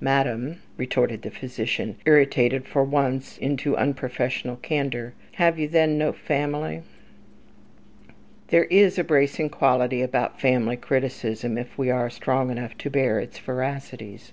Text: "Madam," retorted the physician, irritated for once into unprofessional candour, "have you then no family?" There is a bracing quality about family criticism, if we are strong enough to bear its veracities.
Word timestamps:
"Madam," 0.00 0.56
retorted 0.78 1.20
the 1.20 1.30
physician, 1.30 1.96
irritated 2.06 2.64
for 2.66 2.82
once 2.82 3.36
into 3.36 3.76
unprofessional 3.76 4.56
candour, 4.56 5.12
"have 5.32 5.58
you 5.58 5.68
then 5.68 5.98
no 5.98 6.12
family?" 6.14 6.80
There 8.48 8.64
is 8.64 8.98
a 8.98 9.04
bracing 9.04 9.50
quality 9.50 10.00
about 10.00 10.40
family 10.40 10.78
criticism, 10.78 11.58
if 11.58 11.76
we 11.76 11.90
are 11.90 12.08
strong 12.08 12.50
enough 12.50 12.78
to 12.78 12.88
bear 12.88 13.20
its 13.20 13.38
veracities. 13.38 14.30